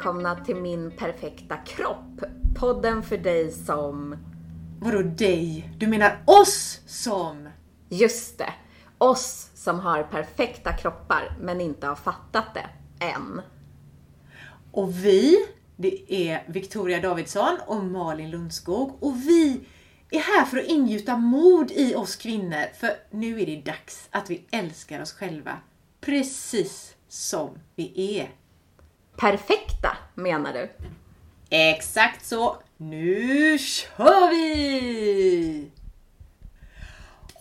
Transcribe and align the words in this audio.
välkomna 0.00 0.44
till 0.44 0.56
min 0.56 0.90
perfekta 0.90 1.56
kropp. 1.56 2.20
Podden 2.56 3.02
för 3.02 3.18
dig 3.18 3.52
som... 3.52 4.16
Vadå 4.80 5.02
dig? 5.02 5.70
Du 5.78 5.86
menar 5.86 6.22
oss 6.24 6.80
som? 6.86 7.48
Just 7.88 8.38
det! 8.38 8.52
Oss 8.98 9.50
som 9.54 9.80
har 9.80 10.02
perfekta 10.02 10.72
kroppar 10.72 11.36
men 11.40 11.60
inte 11.60 11.86
har 11.86 11.94
fattat 11.94 12.44
det 12.54 12.66
än. 13.04 13.42
Och 14.72 15.04
vi, 15.04 15.36
det 15.76 16.14
är 16.28 16.44
Victoria 16.48 17.00
Davidsson 17.00 17.58
och 17.66 17.84
Malin 17.84 18.30
Lundskog 18.30 19.02
och 19.02 19.16
vi 19.16 19.60
är 20.10 20.20
här 20.20 20.44
för 20.44 20.58
att 20.58 20.66
ingjuta 20.66 21.16
mod 21.16 21.70
i 21.70 21.94
oss 21.94 22.16
kvinnor 22.16 22.74
för 22.80 22.90
nu 23.10 23.40
är 23.40 23.46
det 23.46 23.62
dags 23.62 24.08
att 24.10 24.30
vi 24.30 24.46
älskar 24.50 25.02
oss 25.02 25.12
själva 25.12 25.56
precis 26.00 26.94
som 27.08 27.50
vi 27.76 28.18
är. 28.18 28.39
Perfekta 29.20 29.96
menar 30.14 30.52
du? 30.52 30.70
Exakt 31.50 32.26
så. 32.26 32.56
Nu 32.76 33.58
kör 33.58 34.30
vi! 34.30 35.70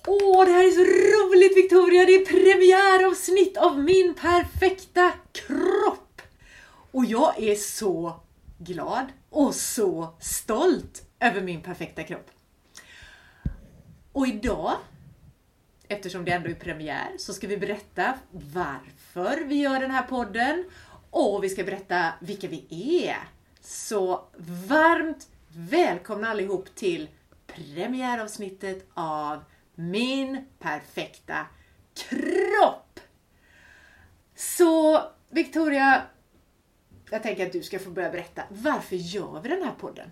Åh, 0.08 0.46
det 0.46 0.52
här 0.52 0.68
är 0.68 0.72
så 0.72 0.84
roligt 0.84 1.58
Victoria! 1.58 2.06
Det 2.06 2.16
är 2.16 2.26
premiäravsnitt 2.26 3.58
av 3.58 3.80
min 3.80 4.14
perfekta 4.14 5.12
kropp! 5.32 6.22
Och 6.92 7.06
jag 7.06 7.40
är 7.40 7.56
så 7.56 8.20
glad 8.58 9.06
och 9.30 9.56
så 9.56 10.14
stolt 10.20 11.02
över 11.20 11.42
min 11.42 11.62
perfekta 11.62 12.04
kropp. 12.04 12.32
Och 14.12 14.28
idag, 14.28 14.76
eftersom 15.88 16.26
det 16.26 16.32
ändå 16.32 16.50
är 16.50 16.54
premiär, 16.56 17.10
så 17.18 17.34
ska 17.34 17.48
vi 17.48 17.58
berätta 17.58 18.14
varför 18.32 19.44
vi 19.46 19.56
gör 19.56 19.80
den 19.80 19.92
här 19.92 20.04
podden 20.04 20.66
och 21.10 21.44
vi 21.44 21.50
ska 21.50 21.64
berätta 21.64 22.14
vilka 22.20 22.48
vi 22.48 22.66
är. 23.08 23.18
Så 23.62 24.24
varmt 24.68 25.28
välkomna 25.48 26.30
allihop 26.30 26.76
till 26.76 27.10
premiäravsnittet 27.48 28.88
av 28.94 29.44
Min 29.76 30.46
perfekta 30.60 31.46
kropp! 31.94 33.00
Så 34.36 35.04
Victoria, 35.30 36.02
jag 37.10 37.24
tänker 37.24 37.46
att 37.46 37.52
du 37.52 37.64
ska 37.64 37.80
få 37.80 37.90
börja 37.90 38.10
berätta. 38.10 38.44
Varför 38.50 38.96
gör 38.96 39.42
vi 39.42 39.50
den 39.50 39.64
här 39.64 39.76
podden? 39.80 40.12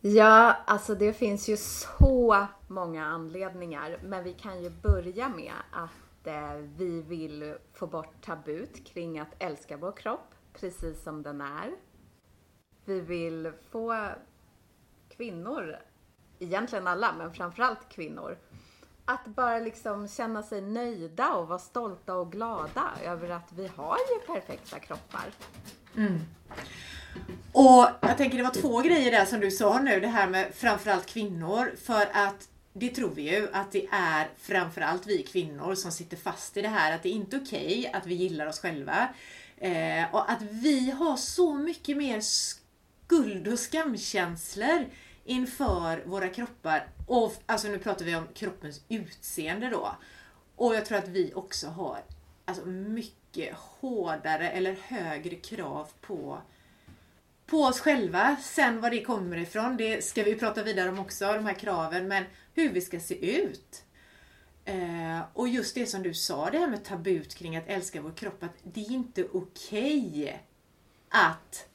Ja, 0.00 0.56
alltså 0.66 0.94
det 0.94 1.12
finns 1.12 1.48
ju 1.48 1.56
så 1.56 2.46
många 2.68 3.06
anledningar. 3.06 3.98
Men 4.02 4.24
vi 4.24 4.32
kan 4.32 4.62
ju 4.62 4.70
börja 4.70 5.28
med 5.28 5.52
att 5.72 5.90
eh, 6.26 6.54
vi 6.76 7.02
vill 7.02 7.54
få 7.72 7.86
bort 7.86 8.22
tabut 8.24 8.86
kring 8.86 9.18
att 9.18 9.34
älska 9.38 9.76
vår 9.76 9.92
kropp 9.92 10.34
precis 10.52 11.02
som 11.02 11.22
den 11.22 11.40
är. 11.40 11.72
Vi 12.84 13.00
vill 13.00 13.52
få 13.70 14.08
kvinnor, 15.16 15.76
egentligen 16.38 16.86
alla, 16.86 17.14
men 17.18 17.34
framförallt 17.34 17.88
kvinnor, 17.88 18.38
att 19.04 19.26
bara 19.26 19.58
liksom 19.58 20.08
känna 20.08 20.42
sig 20.42 20.60
nöjda 20.60 21.34
och 21.34 21.48
vara 21.48 21.58
stolta 21.58 22.14
och 22.14 22.32
glada 22.32 22.90
över 23.04 23.28
att 23.28 23.52
vi 23.52 23.66
har 23.76 23.96
ju 23.96 24.34
perfekta 24.34 24.78
kroppar. 24.78 25.24
Mm. 25.96 26.20
Och 27.52 27.88
jag 28.00 28.16
tänker 28.16 28.38
det 28.38 28.44
var 28.44 28.50
två 28.50 28.80
grejer 28.80 29.10
där 29.10 29.24
som 29.24 29.40
du 29.40 29.50
sa 29.50 29.78
nu, 29.78 30.00
det 30.00 30.06
här 30.06 30.28
med 30.28 30.54
framförallt 30.54 31.06
kvinnor. 31.06 31.74
För 31.76 32.06
att 32.12 32.48
det 32.78 32.88
tror 32.88 33.10
vi 33.10 33.22
ju 33.22 33.48
att 33.52 33.72
det 33.72 33.86
är 33.90 34.28
framförallt 34.38 35.06
vi 35.06 35.22
kvinnor 35.22 35.74
som 35.74 35.92
sitter 35.92 36.16
fast 36.16 36.56
i 36.56 36.62
det 36.62 36.68
här 36.68 36.94
att 36.94 37.02
det 37.02 37.08
är 37.08 37.12
inte 37.12 37.36
okej 37.36 37.90
att 37.92 38.06
vi 38.06 38.14
gillar 38.14 38.46
oss 38.46 38.58
själva. 38.58 39.08
Eh, 39.56 40.14
och 40.14 40.30
att 40.30 40.42
vi 40.42 40.90
har 40.90 41.16
så 41.16 41.54
mycket 41.54 41.96
mer 41.96 42.20
skuld 42.20 43.48
och 43.48 43.58
skamkänslor 43.58 44.86
inför 45.24 46.02
våra 46.06 46.28
kroppar. 46.28 46.88
Och 47.06 47.34
alltså 47.46 47.68
nu 47.68 47.78
pratar 47.78 48.04
vi 48.04 48.16
om 48.16 48.26
kroppens 48.34 48.80
utseende 48.88 49.68
då. 49.68 49.96
Och 50.56 50.74
jag 50.74 50.86
tror 50.86 50.98
att 50.98 51.08
vi 51.08 51.32
också 51.34 51.66
har 51.68 51.98
alltså, 52.44 52.66
mycket 52.66 53.54
hårdare 53.56 54.50
eller 54.50 54.76
högre 54.82 55.36
krav 55.36 55.88
på 56.00 56.38
på 57.46 57.62
oss 57.62 57.80
själva. 57.80 58.36
Sen 58.42 58.80
var 58.80 58.90
det 58.90 59.04
kommer 59.04 59.36
ifrån, 59.36 59.76
det 59.76 60.04
ska 60.04 60.22
vi 60.22 60.34
prata 60.34 60.62
vidare 60.62 60.88
om 60.88 60.98
också, 60.98 61.32
de 61.32 61.46
här 61.46 61.54
kraven, 61.54 62.08
men 62.08 62.24
hur 62.54 62.70
vi 62.70 62.80
ska 62.80 63.00
se 63.00 63.40
ut. 63.40 63.84
Eh, 64.64 65.20
och 65.32 65.48
just 65.48 65.74
det 65.74 65.86
som 65.86 66.02
du 66.02 66.14
sa, 66.14 66.50
det 66.50 66.58
här 66.58 66.68
med 66.68 66.84
tabut 66.84 67.34
kring 67.34 67.56
att 67.56 67.68
älska 67.68 68.00
vår 68.00 68.10
kropp, 68.10 68.42
att 68.42 68.56
det 68.62 68.80
är 68.80 68.92
inte 68.92 69.24
okej 69.32 70.40
att 71.08 71.68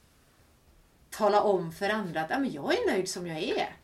tala 1.10 1.42
om 1.42 1.72
för 1.72 1.88
andra 1.90 2.20
att 2.20 2.32
ah, 2.32 2.38
men 2.38 2.52
jag 2.52 2.74
är 2.74 2.90
nöjd 2.90 3.08
som 3.08 3.26
jag 3.26 3.42
är. 3.42 3.76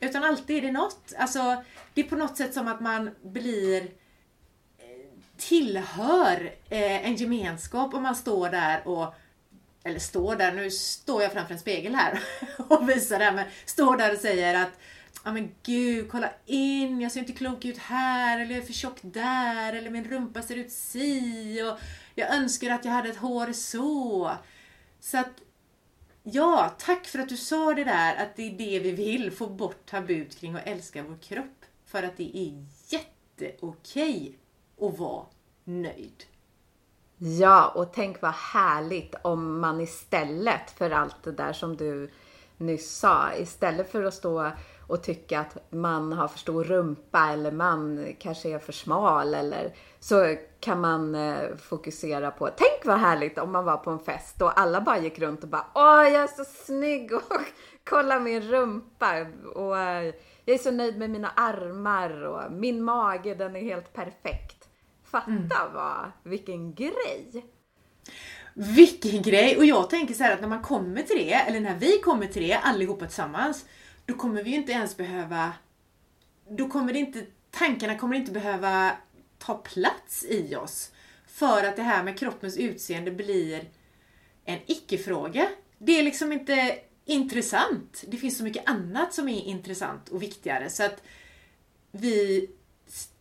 Utan 0.00 0.24
alltid 0.24 0.56
är 0.56 0.62
det 0.62 0.72
något. 0.72 1.12
Alltså, 1.18 1.64
det 1.94 2.00
är 2.00 2.04
på 2.04 2.16
något 2.16 2.36
sätt 2.36 2.54
som 2.54 2.68
att 2.68 2.80
man 2.80 3.10
blir 3.22 3.82
eh, 4.78 4.86
tillhör 5.36 6.54
eh, 6.68 7.06
en 7.06 7.14
gemenskap 7.14 7.94
om 7.94 8.02
man 8.02 8.16
står 8.16 8.48
där 8.50 8.88
och 8.88 9.14
eller 9.86 9.98
står 9.98 10.36
där, 10.36 10.52
nu 10.52 10.70
står 10.70 11.22
jag 11.22 11.32
framför 11.32 11.54
en 11.54 11.60
spegel 11.60 11.94
här 11.94 12.20
och 12.68 12.88
visar 12.88 13.18
det 13.18 13.24
här, 13.24 13.32
men 13.32 13.46
står 13.64 13.96
där 13.96 14.12
och 14.12 14.18
säger 14.18 14.62
att 14.62 14.78
Ja 15.26 15.32
men 15.32 15.54
gud, 15.62 16.10
kolla 16.10 16.30
in, 16.44 17.00
jag 17.00 17.12
ser 17.12 17.20
inte 17.20 17.32
klok 17.32 17.64
ut 17.64 17.78
här, 17.78 18.40
eller 18.40 18.54
jag 18.54 18.62
är 18.62 18.66
för 18.66 18.72
tjock 18.72 18.98
där, 19.02 19.72
eller 19.72 19.90
min 19.90 20.04
rumpa 20.04 20.42
ser 20.42 20.56
ut 20.56 20.72
si, 20.72 21.62
och 21.62 21.78
jag 22.14 22.34
önskar 22.34 22.70
att 22.70 22.84
jag 22.84 22.92
hade 22.92 23.08
ett 23.08 23.16
hår 23.16 23.52
så. 23.52 24.32
Så 25.00 25.18
att, 25.18 25.42
ja, 26.22 26.74
tack 26.78 27.06
för 27.06 27.18
att 27.18 27.28
du 27.28 27.36
sa 27.36 27.74
det 27.74 27.84
där, 27.84 28.16
att 28.16 28.36
det 28.36 28.42
är 28.42 28.58
det 28.58 28.78
vi 28.78 28.92
vill, 28.92 29.32
få 29.32 29.46
bort 29.46 29.86
tabut 29.86 30.40
kring 30.40 30.54
att 30.54 30.66
älska 30.66 31.02
vår 31.02 31.16
kropp. 31.16 31.64
För 31.84 32.02
att 32.02 32.16
det 32.16 32.38
är 32.38 32.66
jätteokej 32.88 34.38
att 34.80 34.98
vara 34.98 35.26
nöjd. 35.64 36.24
Ja, 37.18 37.68
och 37.74 37.92
tänk 37.92 38.22
vad 38.22 38.34
härligt 38.34 39.14
om 39.22 39.60
man 39.60 39.80
istället 39.80 40.70
för 40.70 40.90
allt 40.90 41.16
det 41.22 41.32
där 41.32 41.52
som 41.52 41.76
du 41.76 42.10
nyss 42.56 42.98
sa, 42.98 43.34
istället 43.34 43.92
för 43.92 44.04
att 44.04 44.14
stå 44.14 44.50
och 44.86 45.02
tycka 45.02 45.40
att 45.40 45.72
man 45.72 46.12
har 46.12 46.28
för 46.28 46.38
stor 46.38 46.64
rumpa 46.64 47.28
eller 47.32 47.50
man 47.50 48.06
kanske 48.18 48.48
är 48.48 48.58
för 48.58 48.72
smal 48.72 49.34
eller 49.34 49.74
så 50.00 50.36
kan 50.60 50.80
man 50.80 51.14
eh, 51.14 51.56
fokusera 51.56 52.30
på, 52.30 52.48
tänk 52.56 52.84
vad 52.84 52.98
härligt 52.98 53.38
om 53.38 53.52
man 53.52 53.64
var 53.64 53.76
på 53.76 53.90
en 53.90 53.98
fest 53.98 54.42
och 54.42 54.60
alla 54.60 54.80
bara 54.80 54.98
gick 54.98 55.18
runt 55.18 55.42
och 55.42 55.48
bara 55.48 55.66
åh 55.74 56.08
jag 56.08 56.22
är 56.22 56.44
så 56.44 56.44
snygg 56.44 57.12
och 57.14 57.22
kolla 57.84 58.20
min 58.20 58.42
rumpa 58.42 59.26
och 59.54 59.78
eh, 59.78 60.14
jag 60.44 60.54
är 60.54 60.58
så 60.58 60.70
nöjd 60.70 60.98
med 60.98 61.10
mina 61.10 61.30
armar 61.36 62.22
och 62.24 62.52
min 62.52 62.82
mage 62.82 63.34
den 63.34 63.56
är 63.56 63.60
helt 63.60 63.92
perfekt. 63.92 64.55
Fatta 65.10 65.30
Mm. 65.30 65.48
vad, 65.72 66.10
vilken 66.22 66.74
grej! 66.74 67.46
Vilken 68.54 69.22
grej! 69.22 69.56
Och 69.56 69.64
jag 69.64 69.90
tänker 69.90 70.14
så 70.14 70.22
här 70.22 70.34
att 70.34 70.40
när 70.40 70.48
man 70.48 70.62
kommer 70.62 71.02
till 71.02 71.16
det, 71.16 71.34
eller 71.34 71.60
när 71.60 71.78
vi 71.78 71.98
kommer 71.98 72.26
till 72.26 72.42
det 72.42 72.54
allihopa 72.54 73.06
tillsammans, 73.06 73.64
då 74.06 74.14
kommer 74.14 74.42
vi 74.42 74.50
ju 74.50 74.56
inte 74.56 74.72
ens 74.72 74.96
behöva... 74.96 75.52
Då 76.48 76.68
kommer 76.68 76.92
det 76.92 76.98
inte... 76.98 77.26
Tankarna 77.50 77.98
kommer 77.98 78.16
inte 78.16 78.32
behöva 78.32 78.92
ta 79.38 79.54
plats 79.54 80.24
i 80.24 80.56
oss. 80.56 80.92
För 81.26 81.64
att 81.64 81.76
det 81.76 81.82
här 81.82 82.04
med 82.04 82.18
kroppens 82.18 82.56
utseende 82.56 83.10
blir 83.10 83.64
en 84.44 84.58
icke-fråga. 84.66 85.48
Det 85.78 85.98
är 85.98 86.02
liksom 86.02 86.32
inte 86.32 86.78
intressant. 87.04 88.04
Det 88.08 88.16
finns 88.16 88.38
så 88.38 88.44
mycket 88.44 88.68
annat 88.68 89.14
som 89.14 89.28
är 89.28 89.42
intressant 89.42 90.08
och 90.08 90.22
viktigare. 90.22 90.70
Så 90.70 90.84
att 90.84 91.02
vi 91.90 92.50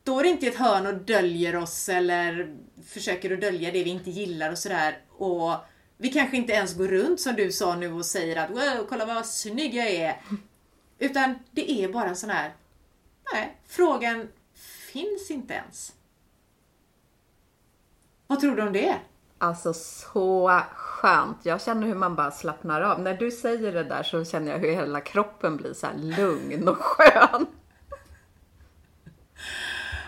står 0.05 0.25
inte 0.25 0.45
i 0.45 0.49
ett 0.49 0.55
hörn 0.55 0.87
och 0.87 0.93
döljer 0.93 1.55
oss 1.55 1.89
eller 1.89 2.55
försöker 2.87 3.33
att 3.33 3.41
dölja 3.41 3.71
det 3.71 3.83
vi 3.83 3.89
inte 3.89 4.11
gillar 4.11 4.51
och 4.51 4.57
sådär. 4.57 4.97
Och 5.17 5.55
vi 5.97 6.09
kanske 6.09 6.37
inte 6.37 6.53
ens 6.53 6.77
går 6.77 6.87
runt 6.87 7.21
som 7.21 7.35
du 7.35 7.51
sa 7.51 7.75
nu 7.75 7.93
och 7.93 8.05
säger 8.05 8.35
att 8.35 8.49
wow, 8.49 8.85
kolla 8.89 9.05
vad 9.05 9.25
snygg 9.25 9.73
jag 9.73 9.87
är. 9.87 10.21
Utan 10.99 11.35
det 11.51 11.71
är 11.71 11.93
bara 11.93 12.09
en 12.09 12.15
sån 12.15 12.29
här, 12.29 12.53
nej, 13.33 13.57
frågan 13.67 14.27
finns 14.91 15.31
inte 15.31 15.53
ens. 15.53 15.93
Vad 18.27 18.39
tror 18.39 18.55
du 18.55 18.61
om 18.61 18.73
det? 18.73 18.95
Alltså 19.37 19.73
så 19.73 20.61
skönt. 20.75 21.37
Jag 21.43 21.61
känner 21.61 21.87
hur 21.87 21.95
man 21.95 22.15
bara 22.15 22.31
slappnar 22.31 22.81
av. 22.81 23.01
När 23.01 23.13
du 23.13 23.31
säger 23.31 23.71
det 23.71 23.83
där 23.83 24.03
så 24.03 24.25
känner 24.25 24.51
jag 24.51 24.59
hur 24.59 24.71
hela 24.71 25.01
kroppen 25.01 25.57
blir 25.57 25.73
så 25.73 25.87
lugn 25.95 26.67
och 26.67 26.77
skön. 26.77 27.45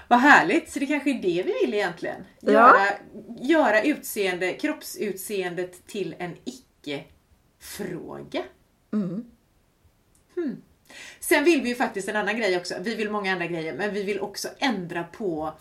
Vad 0.08 0.20
härligt! 0.20 0.72
Så 0.72 0.80
det 0.80 0.86
kanske 0.86 1.10
är 1.10 1.22
det 1.22 1.44
vi 1.44 1.56
vill 1.62 1.74
egentligen. 1.74 2.26
Ja. 2.40 2.52
Göra, 2.52 2.88
göra 3.42 3.82
utseende, 3.82 4.54
kroppsutseendet 4.54 5.88
till 5.88 6.16
en 6.20 6.36
icke-fråga. 6.46 8.44
Hmm. 10.36 10.62
Sen 11.20 11.44
vill 11.44 11.62
vi 11.62 11.70
ju 11.70 11.76
faktiskt 11.76 12.10
en 12.10 12.16
annan 12.16 12.38
grej 12.38 12.58
också. 12.58 12.76
Vi 12.82 12.96
vill 12.96 13.12
många 13.12 13.32
andra 13.32 13.48
grejer, 13.48 13.74
men 13.74 13.94
vi 13.94 14.04
vill 14.04 14.20
också 14.20 14.48
ändra 14.60 15.04
på 15.04 15.54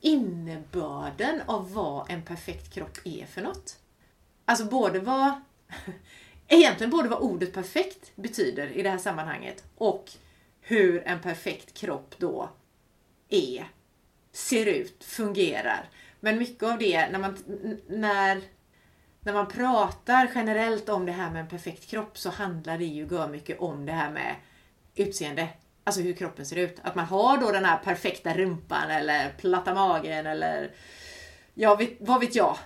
innebörden 0.00 1.40
av 1.46 1.72
vad 1.72 2.10
en 2.10 2.22
perfekt 2.22 2.74
kropp 2.74 2.98
är 3.04 3.26
för 3.26 3.42
något. 3.42 3.78
Alltså 4.44 4.64
både 4.64 5.00
vad, 5.00 5.32
egentligen 6.48 6.90
både 6.90 7.08
vad 7.08 7.18
ordet 7.18 7.52
perfekt 7.52 8.16
betyder 8.16 8.66
i 8.66 8.82
det 8.82 8.90
här 8.90 8.98
sammanhanget 8.98 9.64
och 9.76 10.10
hur 10.60 11.02
en 11.06 11.20
perfekt 11.20 11.74
kropp 11.74 12.14
då 12.18 12.50
är, 13.28 13.68
ser 14.34 14.66
ut, 14.66 15.04
fungerar. 15.04 15.88
Men 16.20 16.38
mycket 16.38 16.62
av 16.62 16.78
det, 16.78 17.08
när 17.08 17.18
man, 17.18 17.36
när, 17.88 18.40
när 19.20 19.32
man 19.32 19.48
pratar 19.48 20.30
generellt 20.34 20.88
om 20.88 21.06
det 21.06 21.12
här 21.12 21.30
med 21.30 21.40
en 21.40 21.48
perfekt 21.48 21.90
kropp 21.90 22.18
så 22.18 22.30
handlar 22.30 22.78
det 22.78 22.84
ju 22.84 23.28
mycket 23.28 23.60
om 23.60 23.86
det 23.86 23.92
här 23.92 24.10
med 24.10 24.34
utseende. 24.94 25.48
Alltså 25.84 26.00
hur 26.00 26.12
kroppen 26.12 26.46
ser 26.46 26.56
ut. 26.56 26.76
Att 26.82 26.94
man 26.94 27.04
har 27.04 27.38
då 27.38 27.52
den 27.52 27.64
här 27.64 27.76
perfekta 27.76 28.34
rumpan 28.34 28.90
eller 28.90 29.34
platta 29.38 29.74
magen 29.74 30.26
eller 30.26 30.70
ja, 31.54 31.74
vet, 31.74 31.96
vad 32.00 32.20
vet 32.20 32.34
jag. 32.34 32.56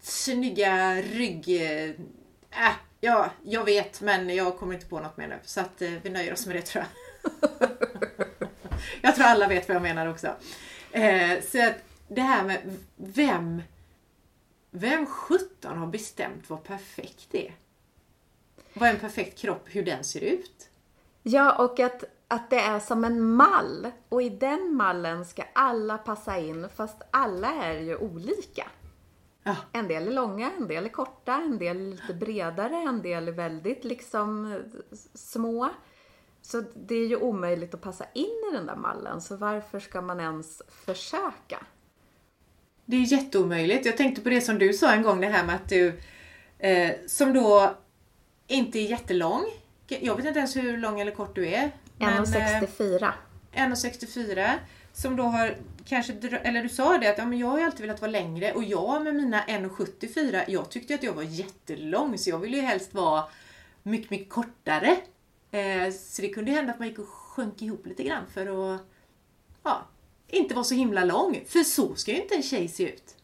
Snygga 0.00 0.94
rygg... 0.94 1.48
Eh, 1.48 1.90
äh, 2.50 2.74
ja, 3.00 3.30
jag 3.42 3.64
vet 3.64 4.00
men 4.00 4.34
jag 4.34 4.58
kommer 4.58 4.74
inte 4.74 4.86
på 4.86 5.00
något 5.00 5.16
mer 5.16 5.28
nu. 5.28 5.38
Så 5.44 5.60
att 5.60 5.82
eh, 5.82 5.90
vi 6.02 6.10
nöjer 6.10 6.32
oss 6.32 6.46
med 6.46 6.56
det 6.56 6.62
tror 6.62 6.84
jag. 6.84 6.90
jag 9.02 9.14
tror 9.14 9.24
alla 9.24 9.48
vet 9.48 9.68
vad 9.68 9.74
jag 9.74 9.82
menar 9.82 10.06
också. 10.06 10.34
Eh, 10.94 11.42
så 11.42 11.68
att 11.68 11.76
det 12.08 12.20
här 12.20 12.44
med 12.44 12.76
vem 12.96 13.62
vem 14.76 15.06
sjutton 15.06 15.78
har 15.78 15.86
bestämt 15.86 16.50
vad 16.50 16.64
perfekt 16.64 17.34
är? 17.34 17.54
Vad 18.72 18.88
är 18.88 18.92
en 18.92 19.00
perfekt 19.00 19.38
kropp, 19.38 19.62
hur 19.66 19.82
den 19.82 20.04
ser 20.04 20.20
ut? 20.20 20.68
Ja, 21.22 21.64
och 21.64 21.80
att, 21.80 22.04
att 22.28 22.50
det 22.50 22.58
är 22.58 22.80
som 22.80 23.04
en 23.04 23.20
mall. 23.20 23.90
Och 24.08 24.22
i 24.22 24.28
den 24.28 24.74
mallen 24.74 25.24
ska 25.24 25.44
alla 25.52 25.98
passa 25.98 26.38
in, 26.38 26.68
fast 26.76 27.02
alla 27.10 27.54
är 27.64 27.80
ju 27.80 27.96
olika. 27.96 28.66
Ja. 29.42 29.56
En 29.72 29.88
del 29.88 30.08
är 30.08 30.12
långa, 30.12 30.52
en 30.58 30.68
del 30.68 30.84
är 30.84 30.88
korta, 30.88 31.34
en 31.34 31.58
del 31.58 31.76
är 31.76 31.90
lite 31.90 32.14
bredare, 32.14 32.76
en 32.76 33.02
del 33.02 33.28
är 33.28 33.32
väldigt 33.32 33.84
liksom 33.84 34.60
små. 35.14 35.70
Så 36.46 36.62
det 36.74 36.94
är 36.94 37.06
ju 37.06 37.16
omöjligt 37.16 37.74
att 37.74 37.80
passa 37.80 38.04
in 38.12 38.42
i 38.52 38.54
den 38.54 38.66
där 38.66 38.76
mallen, 38.76 39.20
så 39.20 39.36
varför 39.36 39.80
ska 39.80 40.00
man 40.00 40.20
ens 40.20 40.62
försöka? 40.68 41.66
Det 42.84 42.96
är 42.96 43.00
jätteomöjligt. 43.00 43.86
Jag 43.86 43.96
tänkte 43.96 44.22
på 44.22 44.28
det 44.28 44.40
som 44.40 44.58
du 44.58 44.72
sa 44.72 44.92
en 44.92 45.02
gång, 45.02 45.20
det 45.20 45.26
här 45.26 45.44
med 45.44 45.54
att 45.54 45.68
du, 45.68 46.00
eh, 46.58 46.92
som 47.06 47.32
då 47.32 47.74
inte 48.46 48.78
är 48.78 48.90
jättelång. 48.90 49.44
Jag 49.88 50.16
vet 50.16 50.26
inte 50.26 50.38
ens 50.38 50.56
hur 50.56 50.76
lång 50.76 51.00
eller 51.00 51.12
kort 51.12 51.34
du 51.34 51.48
är. 51.48 51.70
1,64. 51.98 53.12
Eh, 53.52 53.62
1,64. 53.62 54.58
Som 54.92 55.16
då 55.16 55.22
har 55.22 55.56
kanske, 55.84 56.12
eller 56.42 56.62
du 56.62 56.68
sa 56.68 56.98
det 56.98 57.10
att 57.10 57.18
ja, 57.18 57.24
men 57.26 57.38
jag 57.38 57.46
har 57.46 57.58
ju 57.58 57.64
alltid 57.64 57.80
velat 57.80 58.00
vara 58.00 58.10
längre 58.10 58.52
och 58.52 58.64
jag 58.64 59.02
med 59.02 59.14
mina 59.14 59.44
1,74, 59.44 60.44
jag 60.48 60.70
tyckte 60.70 60.94
att 60.94 61.02
jag 61.02 61.12
var 61.12 61.22
jättelång 61.22 62.18
så 62.18 62.30
jag 62.30 62.38
ville 62.38 62.56
ju 62.56 62.62
helst 62.62 62.94
vara 62.94 63.24
mycket, 63.82 64.10
mycket 64.10 64.30
kortare. 64.30 64.96
Eh, 65.54 65.92
så 65.92 66.22
det 66.22 66.28
kunde 66.28 66.50
hända 66.50 66.72
att 66.72 66.78
man 66.78 66.88
gick 66.88 66.98
och 66.98 67.08
sjönk 67.08 67.62
ihop 67.62 67.86
lite 67.86 68.02
grann 68.02 68.24
för 68.34 68.74
att 68.74 68.80
ja, 69.62 69.82
inte 70.28 70.54
vara 70.54 70.64
så 70.64 70.74
himla 70.74 71.04
lång. 71.04 71.44
För 71.46 71.60
så 71.60 71.94
ska 71.94 72.10
ju 72.10 72.22
inte 72.22 72.34
en 72.34 72.42
tjej 72.42 72.68
se 72.68 72.92
ut. 72.92 73.14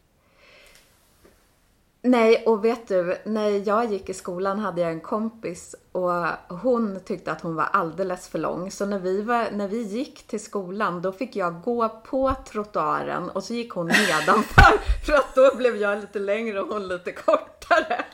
Nej, 2.01 2.43
och 2.45 2.65
vet 2.65 2.87
du, 2.87 3.17
när 3.25 3.67
jag 3.67 3.91
gick 3.91 4.09
i 4.09 4.13
skolan 4.13 4.59
hade 4.59 4.81
jag 4.81 4.91
en 4.91 5.01
kompis 5.01 5.75
och 5.91 6.11
hon 6.49 6.99
tyckte 7.05 7.31
att 7.31 7.41
hon 7.41 7.55
var 7.55 7.63
alldeles 7.63 8.27
för 8.27 8.39
lång. 8.39 8.71
Så 8.71 8.85
när 8.85 8.99
vi, 8.99 9.21
var, 9.21 9.51
när 9.51 9.67
vi 9.67 9.81
gick 9.81 10.27
till 10.27 10.43
skolan, 10.43 11.01
då 11.01 11.11
fick 11.11 11.35
jag 11.35 11.61
gå 11.61 11.89
på 11.89 12.35
trottoaren 12.51 13.29
och 13.29 13.43
så 13.43 13.53
gick 13.53 13.71
hon 13.71 13.87
nedanför. 13.87 14.77
för 15.05 15.13
att 15.13 15.35
då 15.35 15.55
blev 15.55 15.75
jag 15.75 16.01
lite 16.01 16.19
längre 16.19 16.61
och 16.61 16.67
hon 16.67 16.87
lite 16.87 17.11
kortare. 17.11 18.05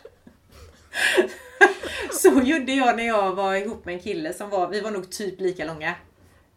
så 2.28 2.42
gjorde 2.42 2.74
jag 2.74 2.98
när 2.98 3.08
jag 3.08 3.36
var 3.36 3.56
ihop 3.56 3.86
med 3.86 3.96
en 3.96 4.02
kille 4.02 4.34
som 4.34 4.50
var, 4.50 4.68
vi 4.70 4.82
var 4.82 4.92
nog 4.92 5.12
typ 5.12 5.42
lika 5.42 5.66
långa. 5.66 5.96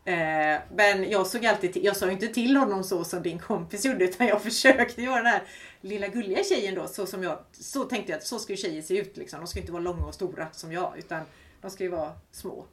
Eh, 0.05 0.61
men 0.75 1.11
jag 1.11 1.27
såg 1.27 1.47
alltid 1.47 1.73
till, 1.73 1.85
jag 1.85 1.97
sa 1.97 2.11
inte 2.11 2.29
till 2.29 2.57
honom 2.57 2.85
så 2.85 3.05
som 3.05 3.23
din 3.23 3.39
kompis 3.39 3.85
gjorde 3.85 4.05
utan 4.05 4.27
jag 4.27 4.43
försökte 4.51 5.03
göra 5.03 5.17
den 5.17 5.27
här 5.27 5.43
lilla 5.81 6.09
gulliga 6.09 6.45
tjejen 6.45 6.75
då 6.75 6.87
så 6.87 7.07
som 7.07 7.23
jag, 7.23 7.39
så 7.53 7.85
tänkte 7.85 8.13
jag 8.13 8.19
att 8.19 8.27
så 8.27 8.39
ska 8.39 8.53
ju 8.53 8.57
tjejer 8.57 8.83
se 8.83 8.99
ut 8.99 9.17
liksom. 9.17 9.41
De 9.41 9.47
ska 9.47 9.61
inte 9.61 9.73
vara 9.73 9.83
långa 9.83 10.05
och 10.05 10.15
stora 10.15 10.49
som 10.53 10.73
jag 10.73 10.99
utan 10.99 11.23
de 11.61 11.71
ska 11.71 11.85
ju 11.85 11.91
vara 11.91 12.13
små. 12.33 12.65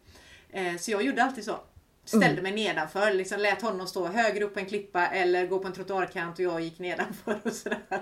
Eh, 0.50 0.78
så 0.78 0.92
jag 0.92 1.04
gjorde 1.04 1.24
alltid 1.24 1.44
så. 1.44 1.56
Ställde 2.06 2.28
mm. 2.28 2.44
mig 2.44 2.52
nedanför, 2.52 3.14
liksom 3.14 3.40
lät 3.40 3.62
honom 3.62 3.88
stå 3.88 4.08
högre 4.08 4.44
upp 4.44 4.54
på 4.54 4.60
en 4.60 4.66
klippa 4.66 5.08
eller 5.08 5.48
gå 5.48 5.60
på 5.60 5.68
en 5.68 5.74
trottoarkant 5.74 6.40
och 6.40 6.46
jag 6.46 6.62
gick 6.62 6.80
nedanför 6.80 7.40
och 7.44 7.54
sådär. 7.54 8.02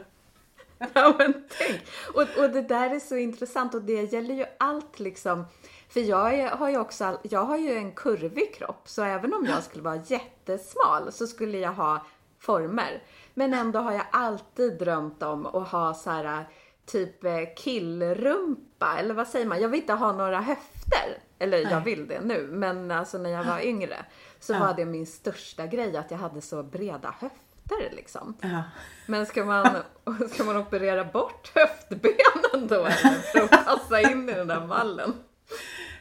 Ja 0.93 1.15
men 1.17 1.33
tänk! 1.57 1.81
Och, 2.13 2.43
och 2.43 2.49
det 2.49 2.61
där 2.61 2.89
är 2.89 2.99
så 2.99 3.15
intressant 3.15 3.75
och 3.75 3.81
det 3.81 4.13
gäller 4.13 4.35
ju 4.35 4.45
allt 4.59 4.99
liksom 4.99 5.45
för 5.89 5.99
jag 5.99 6.49
har 6.49 6.69
ju 6.69 6.77
också, 6.77 7.19
jag 7.23 7.43
har 7.43 7.57
ju 7.57 7.73
en 7.73 7.91
kurvig 7.91 8.55
kropp, 8.55 8.81
så 8.85 9.03
även 9.03 9.33
om 9.33 9.45
jag 9.45 9.63
skulle 9.63 9.83
vara 9.83 10.01
jättesmal 10.05 11.11
så 11.11 11.27
skulle 11.27 11.57
jag 11.57 11.73
ha 11.73 12.05
former. 12.39 13.03
Men 13.33 13.53
ändå 13.53 13.79
har 13.79 13.91
jag 13.91 14.05
alltid 14.11 14.77
drömt 14.79 15.23
om 15.23 15.45
att 15.45 15.67
ha 15.67 15.93
så 15.93 16.09
här 16.09 16.47
typ 16.85 17.23
eh, 17.23 17.39
killrumpa, 17.55 18.97
eller 18.99 19.13
vad 19.13 19.27
säger 19.27 19.45
man? 19.45 19.61
Jag 19.61 19.69
vill 19.69 19.79
inte 19.79 19.93
ha 19.93 20.11
några 20.11 20.41
höfter. 20.41 21.21
Eller 21.39 21.63
Nej. 21.63 21.71
jag 21.71 21.81
vill 21.81 22.07
det 22.07 22.21
nu, 22.21 22.47
men 22.51 22.91
alltså 22.91 23.17
när 23.17 23.29
jag 23.29 23.43
var 23.43 23.65
yngre 23.65 24.05
så 24.39 24.53
ja. 24.53 24.59
var 24.59 24.73
det 24.73 24.85
min 24.85 25.07
största 25.07 25.65
grej 25.65 25.97
att 25.97 26.11
jag 26.11 26.17
hade 26.17 26.41
så 26.41 26.63
breda 26.63 27.15
höfter 27.19 27.44
liksom. 27.91 28.37
Ja. 28.41 28.63
Men 29.05 29.25
ska 29.25 29.45
man, 29.45 29.67
ska 30.33 30.43
man 30.43 30.57
operera 30.57 31.03
bort 31.03 31.51
höftbenen 31.55 32.67
då 32.67 32.87
för 33.31 33.43
att 33.43 33.65
passa 33.65 34.01
in 34.01 34.29
i 34.29 34.33
den 34.33 34.47
där 34.47 34.67
mallen? 34.67 35.13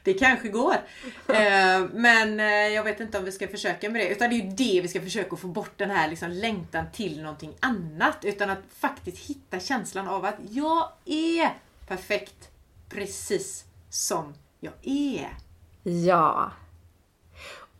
det 0.05 0.15
kanske 0.15 0.49
går. 0.49 0.77
Eh, 1.29 1.85
men 1.93 2.41
eh, 2.41 2.47
jag 2.47 2.85
vet 2.85 3.01
inte 3.01 3.19
om 3.19 3.25
vi 3.25 3.33
ska 3.33 3.49
försöka 3.49 3.91
med 3.91 4.01
det. 4.01 4.09
Utan 4.09 4.31
det 4.31 4.37
är 4.37 4.43
ju 4.43 4.51
det 4.51 4.81
vi 4.81 4.89
ska 4.89 5.01
försöka 5.01 5.37
få 5.37 5.47
bort 5.47 5.73
den 5.77 5.91
här 5.91 6.09
liksom 6.09 6.31
längtan 6.31 6.85
till 6.93 7.23
någonting 7.23 7.55
annat. 7.61 8.17
Utan 8.23 8.51
att 8.51 8.59
faktiskt 8.79 9.19
hitta 9.19 9.61
känslan 9.61 10.09
av 10.09 10.25
att 10.25 10.37
jag 10.51 10.89
är 11.05 11.51
perfekt 11.89 12.49
precis 12.89 13.65
som 13.91 14.35
jag 14.61 14.73
är. 14.83 15.37
Ja. 15.83 16.53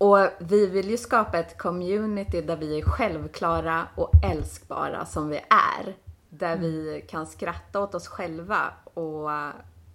Och 0.05 0.29
vi 0.39 0.67
vill 0.67 0.91
ju 0.91 0.97
skapa 0.97 1.39
ett 1.39 1.59
community 1.59 2.41
där 2.41 2.57
vi 2.57 2.79
är 2.79 2.83
självklara 2.83 3.89
och 3.95 4.11
älskbara 4.25 5.07
som 5.07 5.29
vi 5.29 5.37
är. 5.51 5.97
Där 6.29 6.57
mm. 6.57 6.61
vi 6.63 7.05
kan 7.09 7.27
skratta 7.27 7.81
åt 7.81 7.95
oss 7.95 8.09
själva 8.09 8.73
och 8.85 9.31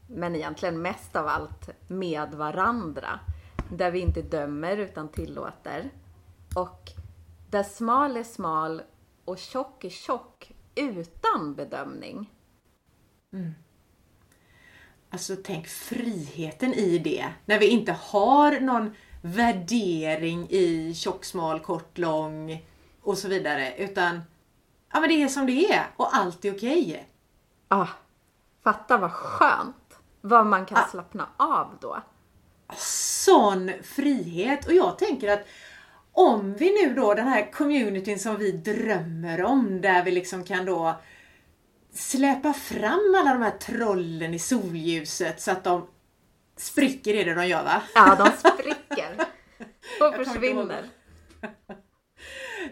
men 0.08 0.36
egentligen 0.36 0.82
mest 0.82 1.16
av 1.16 1.28
allt 1.28 1.70
med 1.88 2.34
varandra. 2.34 3.20
Där 3.72 3.92
vi 3.92 4.00
inte 4.00 4.22
dömer 4.22 4.78
utan 4.78 5.08
tillåter. 5.08 5.90
Och 6.56 6.92
där 7.50 7.64
smal 7.64 8.18
är 8.18 8.24
smal 8.24 8.82
och 9.26 9.38
tjock 9.38 9.84
är 9.84 9.90
tjock 9.90 10.52
utan 10.76 11.56
bedömning. 11.56 12.32
Mm. 13.34 13.52
Alltså 15.10 15.36
tänk 15.44 15.68
friheten 15.68 16.74
i 16.74 16.98
det. 16.98 17.26
När 17.46 17.60
vi 17.60 17.68
inte 17.68 17.92
har 17.92 18.60
någon 18.60 18.96
värdering 19.22 20.48
i 20.50 20.94
tjock, 20.96 21.26
smal, 21.26 21.60
kort, 21.60 21.98
lång 21.98 22.66
och 23.02 23.18
så 23.18 23.28
vidare. 23.28 23.74
Utan 23.78 24.22
ja, 24.94 25.00
men 25.00 25.10
det 25.10 25.24
är 25.24 25.28
som 25.28 25.46
det 25.46 25.74
är 25.74 25.88
och 25.96 26.16
allt 26.16 26.46
är 26.46 26.56
okej. 26.56 26.86
Okay. 26.86 27.04
Ah, 27.68 27.88
fatta 28.64 28.98
vad 28.98 29.12
skönt! 29.12 29.76
Vad 30.22 30.46
man 30.46 30.66
kan 30.66 30.78
ah. 30.78 30.88
slappna 30.92 31.28
av 31.38 31.78
då. 31.82 32.02
Sån 33.26 33.72
frihet! 33.84 34.68
Och 34.68 34.74
jag 34.74 34.98
tänker 34.98 35.34
att 35.34 35.48
om 36.12 36.54
vi 36.54 36.84
nu 36.84 36.94
då, 36.94 37.14
den 37.14 37.28
här 37.28 37.52
communityn 37.52 38.20
som 38.20 38.38
vi 38.38 38.52
drömmer 38.52 39.44
om, 39.44 39.82
där 39.82 40.04
vi 40.04 40.12
liksom 40.12 40.44
kan 40.44 40.66
då 40.66 40.96
släppa 41.94 42.54
fram 42.54 43.16
alla 43.18 43.34
de 43.34 43.42
här 43.42 43.58
trollen 43.58 44.34
i 44.34 44.40
solljuset 44.40 45.42
så 45.42 45.52
att 45.52 45.64
de 45.64 45.88
spricker 46.58 47.14
i 47.14 47.24
det 47.24 47.34
de 47.34 47.48
gör 47.48 47.64
va? 47.64 47.82
Ja, 47.96 48.16
de 48.16 48.50
spricker. 48.50 48.79
Och 50.02 50.16
försvinner. 50.16 50.86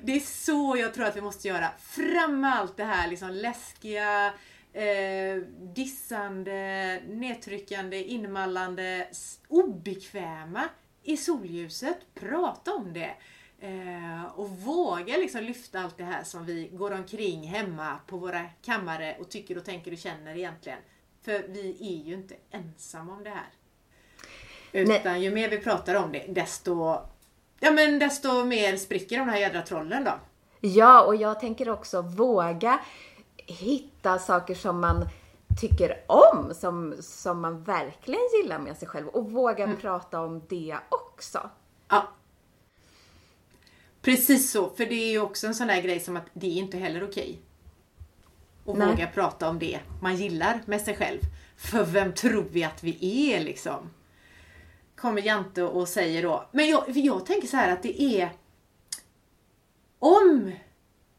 Det 0.01 0.15
är 0.15 0.19
så 0.19 0.75
jag 0.79 0.93
tror 0.93 1.05
att 1.05 1.15
vi 1.15 1.22
måste 1.22 1.48
göra. 1.48 1.69
Fram 1.79 2.41
med 2.41 2.55
allt 2.55 2.77
det 2.77 2.84
här 2.84 3.07
liksom 3.07 3.29
läskiga, 3.31 4.34
eh, 4.74 5.36
dissande, 5.75 7.01
nedtryckande, 7.07 8.03
inmallande, 8.03 9.07
obekväma 9.48 10.63
i 11.03 11.17
solljuset. 11.17 11.98
Prata 12.13 12.74
om 12.74 12.93
det. 12.93 13.15
Eh, 13.60 14.25
och 14.36 14.50
våga 14.50 15.17
liksom 15.17 15.43
lyfta 15.43 15.79
allt 15.79 15.98
det 15.98 16.03
här 16.03 16.24
som 16.24 16.46
vi 16.46 16.69
går 16.74 16.91
omkring 16.91 17.43
hemma 17.48 18.00
på 18.07 18.17
våra 18.17 18.43
kammare 18.43 19.17
och 19.19 19.29
tycker 19.29 19.57
och 19.57 19.65
tänker 19.65 19.91
och 19.91 19.98
känner 19.98 20.38
egentligen. 20.38 20.79
För 21.22 21.48
vi 21.48 21.77
är 21.79 22.07
ju 22.07 22.13
inte 22.13 22.36
ensamma 22.51 23.13
om 23.13 23.24
det 23.24 23.29
här. 23.29 23.50
Utan 24.72 25.13
Nej. 25.13 25.24
ju 25.24 25.31
mer 25.31 25.50
vi 25.50 25.57
pratar 25.57 25.96
om 25.96 26.12
det, 26.12 26.25
desto, 26.27 27.00
ja, 27.60 27.72
men 27.72 28.00
desto 28.00 28.44
mer 28.46 28.78
spricker 28.78 29.18
de 29.20 29.30
här 29.30 29.38
jädra 29.38 29.62
trollen 29.62 30.04
då. 30.04 30.14
Ja, 30.62 31.02
och 31.04 31.16
jag 31.16 31.40
tänker 31.40 31.70
också 31.70 32.02
våga 32.02 32.80
hitta 33.36 34.20
saker 34.20 34.56
som 34.56 34.80
man 34.82 35.10
tycker 35.62 36.04
om, 36.08 36.54
som, 36.54 36.96
som 37.00 37.42
man 37.42 37.64
verkligen 37.64 38.22
gillar 38.42 38.60
med 38.60 38.78
sig 38.78 38.88
själv 38.88 39.08
och 39.08 39.32
våga 39.32 39.64
Mm. 39.64 39.78
prata 39.78 40.22
om 40.22 40.42
det 40.50 40.78
också. 40.90 41.50
Ja. 41.90 42.08
Precis 44.02 44.52
så, 44.52 44.70
för 44.70 44.86
det 44.86 44.96
är 44.96 45.10
ju 45.12 45.20
också 45.20 45.48
en 45.48 45.56
sån 45.56 45.68
där 45.68 45.82
grej 45.82 46.00
som 46.00 46.18
att 46.18 46.26
det 46.34 46.48
är 46.48 46.58
inte 46.58 46.78
heller 46.78 47.04
okej. 47.04 47.40
Att 48.66 48.78
Nej. 48.78 48.88
våga 48.88 49.08
prata 49.08 49.50
om 49.50 49.60
det 49.60 49.80
man 50.02 50.16
gillar 50.16 50.62
med 50.66 50.82
sig 50.82 50.96
själv. 50.96 51.20
För 51.58 51.84
vem 51.84 52.14
tror 52.14 52.46
vi 52.52 52.64
att 52.64 52.84
vi 52.84 53.32
är 53.34 53.40
liksom? 53.44 53.90
Kommer 54.98 55.22
Jante 55.22 55.63
och 55.63 55.88
säger 55.88 56.24
då. 56.24 56.50
Men 56.51 56.70
jag, 56.70 56.86
för 56.86 57.00
jag 57.00 57.25
tänker 57.25 57.48
så 57.48 57.58
här 57.58 57.74
att 57.74 57.84
det 57.84 58.01
är 58.01 58.30
om 60.00 60.51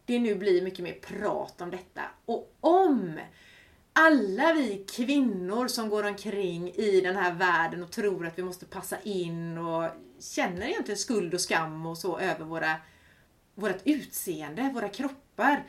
det 0.04 0.18
nu 0.18 0.34
blir 0.34 0.62
mycket 0.62 0.84
mer 0.84 0.92
prat 0.92 1.60
om 1.60 1.70
detta 1.70 2.02
och 2.24 2.56
om 2.60 3.18
alla 3.92 4.52
vi 4.52 4.84
kvinnor 4.96 5.68
som 5.68 5.88
går 5.88 6.04
omkring 6.04 6.72
i 6.74 7.00
den 7.00 7.16
här 7.16 7.34
världen 7.34 7.82
och 7.82 7.90
tror 7.90 8.26
att 8.26 8.38
vi 8.38 8.42
måste 8.42 8.66
passa 8.66 9.00
in 9.00 9.58
och 9.58 9.90
känner 10.20 10.66
egentligen 10.66 10.98
skuld 10.98 11.34
och 11.34 11.40
skam 11.40 11.86
och 11.86 11.98
så 11.98 12.18
över 12.18 12.44
våra, 12.44 12.76
vårt 13.54 13.80
utseende, 13.84 14.70
våra 14.74 14.88
kroppar. 14.88 15.64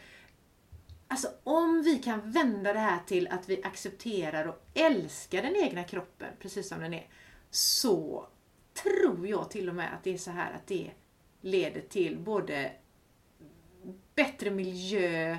Alltså 1.07 1.27
om 1.43 1.81
vi 1.81 1.97
kan 1.97 2.31
vända 2.31 2.73
det 2.73 2.79
här 2.79 2.99
till 3.07 3.27
att 3.27 3.49
vi 3.49 3.63
accepterar 3.63 4.45
och 4.45 4.61
älskar 4.73 5.41
den 5.41 5.55
egna 5.55 5.83
kroppen 5.83 6.29
precis 6.39 6.69
som 6.69 6.81
den 6.81 6.93
är. 6.93 7.07
Så 7.51 8.27
tror 8.83 9.27
jag 9.27 9.51
till 9.51 9.69
och 9.69 9.75
med 9.75 9.93
att 9.93 10.03
det 10.03 10.13
är 10.13 10.17
så 10.17 10.31
här 10.31 10.53
att 10.53 10.67
det 10.67 10.91
leder 11.41 11.81
till 11.81 12.19
både 12.19 12.71
bättre 14.15 14.51
miljö, 14.51 15.37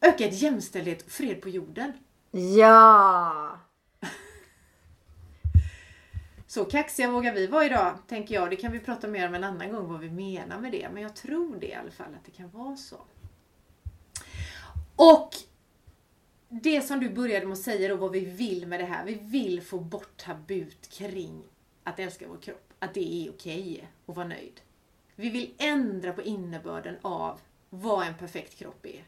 ökad 0.00 0.32
jämställdhet 0.32 1.02
och 1.02 1.10
fred 1.10 1.42
på 1.42 1.48
jorden. 1.48 1.92
Ja! 2.58 3.60
Så 6.46 6.64
kaxiga 6.64 7.10
vågar 7.10 7.34
vi 7.34 7.46
vara 7.46 7.64
idag, 7.64 7.98
tänker 8.08 8.34
jag. 8.34 8.50
Det 8.50 8.56
kan 8.56 8.72
vi 8.72 8.80
prata 8.80 9.08
mer 9.08 9.28
om 9.28 9.34
en 9.34 9.44
annan 9.44 9.72
gång 9.72 9.88
vad 9.88 10.00
vi 10.00 10.10
menar 10.10 10.60
med 10.60 10.72
det. 10.72 10.88
Men 10.92 11.02
jag 11.02 11.16
tror 11.16 11.56
det 11.56 11.66
i 11.66 11.74
alla 11.74 11.90
fall, 11.90 12.14
att 12.14 12.24
det 12.24 12.30
kan 12.30 12.50
vara 12.50 12.76
så. 12.76 12.96
Och 14.96 15.30
det 16.48 16.80
som 16.80 17.00
du 17.00 17.10
började 17.10 17.46
med 17.46 17.52
att 17.52 17.58
säga 17.58 17.88
då, 17.88 17.96
vad 17.96 18.12
vi 18.12 18.24
vill 18.24 18.66
med 18.66 18.80
det 18.80 18.84
här. 18.84 19.04
Vi 19.04 19.14
vill 19.14 19.62
få 19.62 19.78
bort 19.78 20.16
tabut 20.16 20.88
kring 20.88 21.42
att 21.84 21.98
älska 21.98 22.28
vår 22.28 22.36
kropp. 22.36 22.72
Att 22.78 22.94
det 22.94 23.26
är 23.26 23.30
okej 23.30 23.88
att 24.06 24.16
vara 24.16 24.26
nöjd. 24.26 24.60
Vi 25.16 25.30
vill 25.30 25.54
ändra 25.58 26.12
på 26.12 26.22
innebörden 26.22 26.96
av 27.02 27.40
vad 27.70 28.06
en 28.06 28.14
perfekt 28.14 28.54
kropp 28.54 28.86
är. 28.86 29.04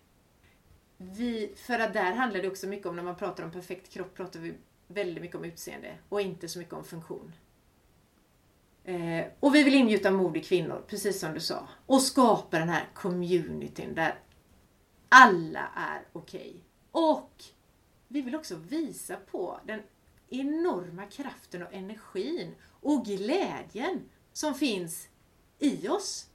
Vi, 0.97 1.52
för 1.57 1.78
att 1.78 1.93
där 1.93 2.12
handlar 2.12 2.43
det 2.43 2.49
också 2.49 2.66
mycket 2.66 2.87
om, 2.87 2.97
när 2.97 3.02
man 3.02 3.16
pratar 3.16 3.45
om 3.45 3.50
perfekt 3.50 3.93
kropp, 3.93 4.14
pratar 4.14 4.40
vi 4.40 4.55
väldigt 4.87 5.23
mycket 5.23 5.37
om 5.37 5.45
utseende 5.45 5.95
och 6.09 6.21
inte 6.21 6.49
så 6.49 6.59
mycket 6.59 6.75
om 6.75 6.85
funktion. 6.85 7.33
Eh, 8.85 9.26
och 9.40 9.55
vi 9.55 9.62
vill 9.62 9.75
ingjuta 9.75 10.11
mod 10.11 10.37
i 10.37 10.40
kvinnor, 10.40 10.85
precis 10.87 11.21
som 11.21 11.35
du 11.35 11.40
sa. 11.40 11.69
Och 11.87 12.02
skapa 12.02 12.59
den 12.59 12.69
här 12.69 12.88
communityn 12.95 13.95
där 13.95 14.14
alla 15.09 15.69
är 15.75 16.02
okej. 16.12 16.65
Och 16.96 17.44
vi 18.08 18.20
vill 18.20 18.34
också 18.34 18.56
visa 18.56 19.16
på 19.16 19.60
den 19.64 19.82
enorma 20.28 21.06
kraften 21.06 21.62
och 21.62 21.72
energin 21.72 22.54
och 22.80 23.04
glädjen 23.04 24.08
som 24.32 24.54
finns 24.54 25.08
i 25.58 25.88
oss 25.88 26.30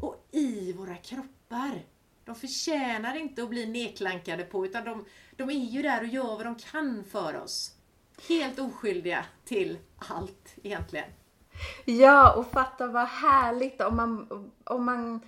och 0.00 0.28
i 0.30 0.72
våra 0.72 0.96
kroppar. 0.96 1.82
De 2.24 2.34
förtjänar 2.34 3.16
inte 3.16 3.42
att 3.42 3.48
bli 3.48 3.66
nedklankade 3.66 4.44
på 4.44 4.66
utan 4.66 4.84
de, 4.84 5.04
de 5.36 5.50
är 5.50 5.64
ju 5.64 5.82
där 5.82 6.00
och 6.00 6.08
gör 6.08 6.36
vad 6.36 6.46
de 6.46 6.54
kan 6.54 7.04
för 7.04 7.36
oss. 7.36 7.74
Helt 8.28 8.58
oskyldiga 8.58 9.24
till 9.44 9.78
allt 9.98 10.54
egentligen. 10.62 11.10
Ja, 11.84 12.34
och 12.36 12.50
fatta 12.52 12.86
vad 12.86 13.08
härligt 13.08 13.80
om 13.80 13.96
man, 13.96 14.50
om 14.64 14.84
man 14.84 15.20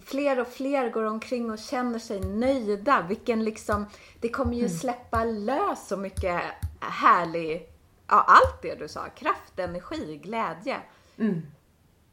fler 0.00 0.40
och 0.40 0.48
fler 0.48 0.90
går 0.90 1.04
omkring 1.04 1.50
och 1.50 1.58
känner 1.58 1.98
sig 1.98 2.20
nöjda. 2.20 3.06
Vilken 3.08 3.44
liksom, 3.44 3.86
det 4.20 4.28
kommer 4.28 4.56
ju 4.56 4.68
släppa 4.68 5.24
lös 5.24 5.88
så 5.88 5.96
mycket 5.96 6.42
härlig, 6.80 7.68
ja 8.08 8.24
allt 8.28 8.62
det 8.62 8.74
du 8.74 8.88
sa, 8.88 9.08
kraft, 9.08 9.58
energi, 9.58 10.20
glädje. 10.24 10.76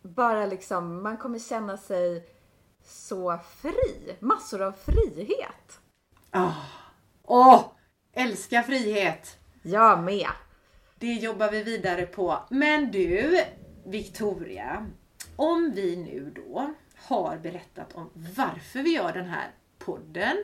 Bara 0.01 0.45
liksom, 0.45 1.03
man 1.03 1.17
kommer 1.17 1.39
känna 1.39 1.77
sig 1.77 2.29
så 2.85 3.39
fri. 3.61 4.15
Massor 4.19 4.61
av 4.61 4.71
frihet. 4.71 5.79
Åh! 7.23 7.65
Älskar 8.13 8.63
frihet! 8.63 9.39
Jag 9.61 10.03
med. 10.03 10.27
Det 10.99 11.13
jobbar 11.13 11.51
vi 11.51 11.63
vidare 11.63 12.05
på. 12.05 12.39
Men 12.49 12.91
du, 12.91 13.39
Victoria. 13.85 14.87
Om 15.35 15.71
vi 15.75 15.95
nu 15.95 16.33
då 16.35 16.73
har 17.03 17.37
berättat 17.37 17.93
om 17.93 18.09
varför 18.13 18.79
vi 18.79 18.95
gör 18.95 19.13
den 19.13 19.25
här 19.25 19.51
podden. 19.77 20.37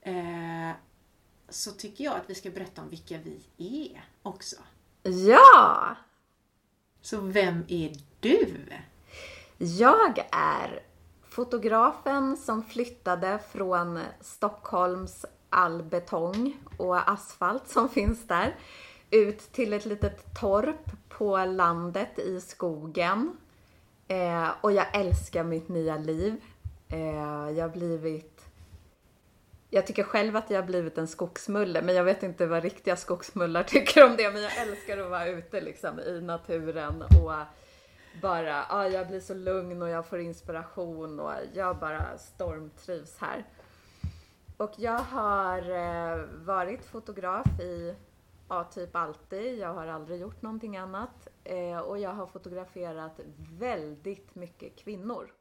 Eh, 0.00 0.76
så 1.48 1.70
tycker 1.70 2.04
jag 2.04 2.16
att 2.16 2.30
vi 2.30 2.34
ska 2.34 2.50
berätta 2.50 2.82
om 2.82 2.88
vilka 2.88 3.18
vi 3.18 3.40
är 3.58 4.04
också. 4.22 4.56
Ja! 5.02 5.96
Så 7.00 7.20
vem 7.20 7.64
är 7.68 7.92
du? 8.20 8.56
Jag 9.58 10.18
är 10.32 10.80
fotografen 11.28 12.36
som 12.36 12.62
flyttade 12.62 13.38
från 13.52 14.00
Stockholms 14.20 15.24
all 15.50 15.82
betong 15.82 16.56
och 16.76 17.10
asfalt 17.10 17.68
som 17.68 17.88
finns 17.88 18.26
där 18.26 18.56
ut 19.10 19.38
till 19.52 19.72
ett 19.72 19.86
litet 19.86 20.40
torp 20.40 20.90
på 21.08 21.44
landet 21.44 22.18
i 22.18 22.40
skogen. 22.40 23.36
Eh, 24.08 24.48
och 24.60 24.72
jag 24.72 24.86
älskar 24.92 25.44
mitt 25.44 25.68
nya 25.68 25.96
liv. 25.98 26.40
Eh, 26.88 27.50
jag 27.50 27.64
har 27.64 27.68
blivit 27.68 28.44
jag 29.70 29.86
tycker 29.86 30.02
själv 30.02 30.36
att 30.36 30.50
jag 30.50 30.62
har 30.62 30.66
blivit 30.66 30.98
en 30.98 31.08
skogsmulle, 31.08 31.82
men 31.82 31.94
jag 31.94 32.04
vet 32.04 32.22
inte 32.22 32.46
vad 32.46 32.62
riktiga 32.62 32.96
skogsmullar 32.96 33.62
tycker 33.66 34.04
om 34.04 34.16
det. 34.16 34.30
Men 34.30 34.42
jag 34.42 34.58
älskar 34.58 34.98
att 34.98 35.10
vara 35.10 35.26
ute 35.26 35.60
liksom 35.60 36.00
i 36.00 36.20
naturen 36.20 37.02
och 37.02 37.32
bara, 38.22 38.66
ja, 38.68 38.88
jag 38.88 39.08
blir 39.08 39.20
så 39.20 39.34
lugn 39.34 39.82
och 39.82 39.88
jag 39.88 40.06
får 40.06 40.18
inspiration 40.18 41.20
och 41.20 41.32
jag 41.54 41.78
bara 41.78 42.18
stormtrivs 42.18 43.18
här. 43.18 43.44
Och 44.56 44.72
jag 44.76 44.98
har 44.98 45.58
eh, 45.58 46.24
varit 46.34 46.84
fotograf 46.84 47.60
i, 47.60 47.94
ja, 48.48 48.64
typ 48.64 48.96
alltid. 48.96 49.58
Jag 49.58 49.74
har 49.74 49.86
aldrig 49.86 50.20
gjort 50.20 50.42
någonting 50.42 50.76
annat. 50.76 51.28
Eh, 51.48 51.78
och 51.78 51.98
jag 51.98 52.10
har 52.10 52.26
fotograferat 52.26 53.20
väldigt 53.58 54.34
mycket 54.34 54.76
kvinnor. 54.76 55.32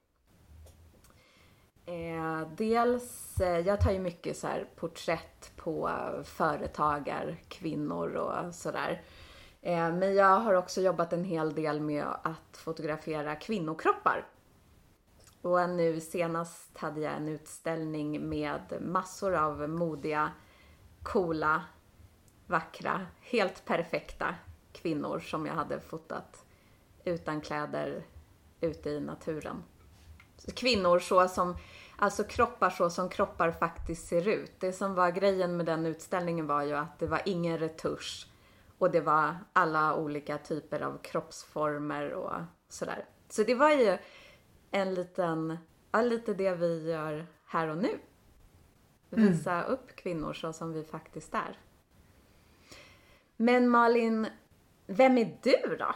Eh, 1.86 2.48
dels, 2.58 3.40
eh, 3.42 3.60
jag 3.60 3.82
tar 3.82 3.92
ju 3.92 4.00
mycket 4.00 4.38
så 4.38 4.48
här 4.48 4.68
porträtt 4.76 5.52
på 5.56 5.90
företagarkvinnor 6.24 8.16
och 8.16 8.56
sådär. 8.56 9.02
Eh, 9.62 9.94
men 9.94 10.16
jag 10.16 10.40
har 10.40 10.54
också 10.54 10.82
jobbat 10.82 11.14
en 11.14 11.24
hel 11.24 11.54
del 11.54 11.82
med 11.82 12.06
att 12.24 12.58
fotografera 12.58 13.36
kvinnokroppar. 13.36 14.28
Och 15.42 15.70
nu 15.70 16.00
senast 16.00 16.78
hade 16.78 17.02
jag 17.02 17.14
en 17.14 17.28
utställning 17.28 18.30
med 18.30 18.62
massor 18.82 19.36
av 19.36 19.70
modiga, 19.70 20.32
coola, 21.04 21.64
vackra, 22.46 23.06
helt 23.22 23.66
perfekta 23.66 24.36
kvinnor 24.82 25.20
som 25.20 25.46
jag 25.46 25.54
hade 25.54 25.80
fotat 25.80 26.46
utan 27.04 27.42
kläder 27.42 28.04
ute 28.62 28.90
i 28.90 29.00
naturen. 29.00 29.64
Kvinnor 30.56 31.00
så 31.00 31.28
som, 31.28 31.58
alltså 31.98 32.24
kroppar 32.24 32.70
så 32.70 32.90
som 32.90 33.10
kroppar 33.10 33.52
faktiskt 33.52 34.08
ser 34.08 34.28
ut. 34.28 34.60
Det 34.60 34.74
som 34.74 34.96
var 34.96 35.12
grejen 35.12 35.58
med 35.58 35.66
den 35.66 35.86
utställningen 35.86 36.48
var 36.48 36.64
ju 36.64 36.74
att 36.74 37.00
det 37.00 37.08
var 37.08 37.22
ingen 37.26 37.58
retusch. 37.58 38.28
Och 38.78 38.92
det 38.92 39.02
var 39.02 39.36
alla 39.54 39.96
olika 39.96 40.38
typer 40.38 40.82
av 40.82 40.98
kroppsformer 40.98 42.14
och 42.14 42.34
sådär. 42.70 43.06
Så 43.30 43.44
det 43.44 43.56
var 43.56 43.72
ju 43.72 43.98
en 44.72 44.94
liten, 44.94 45.58
ja, 45.92 46.02
lite 46.02 46.34
det 46.34 46.56
vi 46.56 46.92
gör 46.92 47.28
här 47.46 47.68
och 47.68 47.78
nu. 47.78 48.00
Visa 49.10 49.64
upp 49.64 49.96
kvinnor 49.96 50.34
så 50.34 50.54
som 50.54 50.74
vi 50.74 50.84
faktiskt 50.84 51.34
är. 51.34 51.60
Men 53.38 53.70
Malin, 53.70 54.28
vem 54.88 55.18
är 55.18 55.38
du 55.44 55.76
då? 55.80 55.96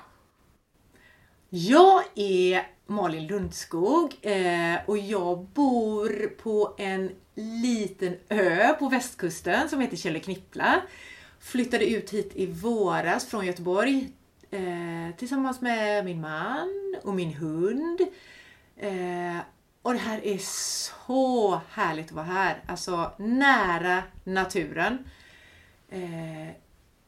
Jag 1.50 2.04
är 2.16 2.68
Malin 2.86 3.28
Lundskog 3.28 4.16
eh, 4.22 4.80
och 4.86 4.98
jag 4.98 5.40
bor 5.40 6.28
på 6.28 6.76
en 6.78 7.12
liten 7.36 8.18
ö 8.30 8.74
på 8.80 8.90
västkusten 8.90 9.70
som 9.70 9.80
heter 9.80 9.98
Källeknippla. 9.98 10.82
Flyttade 11.40 11.90
ut 11.90 12.10
hit 12.10 12.32
i 12.36 12.46
våras 12.46 13.26
från 13.26 13.46
Göteborg 13.46 14.12
eh, 14.52 15.16
tillsammans 15.18 15.62
med 15.62 16.06
min 16.06 16.22
man 16.22 16.96
och 17.04 17.16
min 17.16 17.34
hund. 17.34 18.02
Eh, 18.78 19.38
och 19.82 19.94
det 19.94 20.00
här 20.00 20.26
är 20.26 20.38
så 20.38 21.62
härligt 21.70 22.06
att 22.06 22.12
vara 22.12 22.26
här. 22.26 22.64
Alltså 22.68 23.12
nära 23.18 24.04
naturen. 24.24 24.98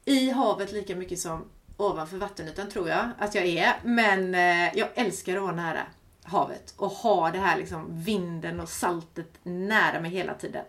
i 0.05 0.29
havet 0.29 0.71
lika 0.71 0.95
mycket 0.95 1.19
som 1.19 1.45
ovanför 1.91 2.17
vattenytan 2.17 2.69
tror 2.69 2.89
jag 2.89 3.09
att 3.19 3.35
jag 3.35 3.45
är. 3.45 3.73
Men 3.83 4.35
eh, 4.35 4.77
jag 4.77 4.89
älskar 4.95 5.35
att 5.35 5.43
vara 5.43 5.55
nära 5.55 5.81
havet 6.23 6.73
och 6.77 6.89
ha 6.89 7.31
det 7.31 7.39
här 7.39 7.57
liksom 7.57 8.03
vinden 8.03 8.59
och 8.59 8.69
saltet 8.69 9.39
nära 9.43 9.99
mig 9.99 10.11
hela 10.11 10.33
tiden. 10.33 10.65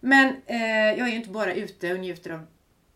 Men 0.00 0.28
eh, 0.46 0.98
jag 0.98 1.00
är 1.00 1.10
ju 1.10 1.16
inte 1.16 1.30
bara 1.30 1.54
ute 1.54 1.92
och 1.92 2.00
njuter 2.00 2.30
av 2.30 2.46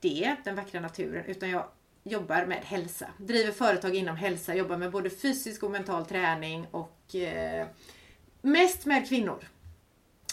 det, 0.00 0.37
den 0.45 0.57
vackra 0.57 0.81
naturen, 0.81 1.25
utan 1.25 1.50
jag 1.50 1.67
jobbar 2.03 2.47
med 2.47 2.59
hälsa. 2.65 3.07
Driver 3.19 3.53
företag 3.53 3.95
inom 3.95 4.17
hälsa, 4.17 4.55
jobbar 4.55 4.76
med 4.76 4.91
både 4.91 5.11
fysisk 5.11 5.62
och 5.62 5.71
mental 5.71 6.07
träning 6.07 6.67
och 6.71 7.15
eh, 7.15 7.67
mest 8.43 8.87
med 8.87 9.09
kvinnor. 9.09 9.49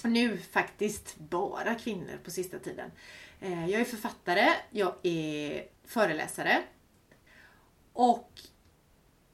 Nu 0.03 0.37
faktiskt 0.37 1.15
bara 1.17 1.75
kvinnor 1.75 2.19
på 2.23 2.31
sista 2.31 2.59
tiden. 2.59 2.91
Eh, 3.41 3.69
jag 3.69 3.81
är 3.81 3.85
författare, 3.85 4.49
jag 4.69 4.93
är 5.03 5.63
föreläsare 5.87 6.63
och 7.93 8.29